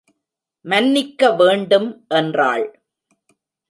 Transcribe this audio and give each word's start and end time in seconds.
மன்னிக்க 0.65 1.31
வேண்டும் 1.31 2.05
என்றாள். 2.07 2.65